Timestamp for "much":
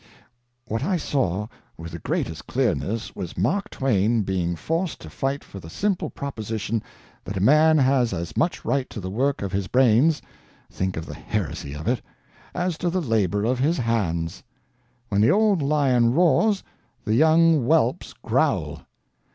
8.35-8.65